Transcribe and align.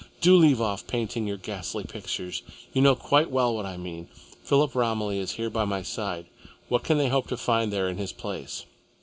Do 0.19 0.35
leave 0.35 0.59
off 0.59 0.87
painting 0.87 1.27
your 1.27 1.37
ghastly 1.37 1.83
pictures. 1.83 2.41
You 2.73 2.81
know 2.81 2.95
quite 2.95 3.29
well 3.29 3.53
what 3.53 3.67
I 3.67 3.77
mean. 3.77 4.07
Philip 4.43 4.73
Romilly 4.73 5.19
is 5.19 5.33
here 5.33 5.51
by 5.51 5.63
my 5.63 5.83
side. 5.83 6.25
What 6.69 6.83
can 6.83 6.97
they 6.97 7.09
hope 7.09 7.27
to 7.27 7.37
find 7.37 7.71
there 7.71 7.87
in 7.87 7.97
his 7.97 8.11
place?" 8.11 8.65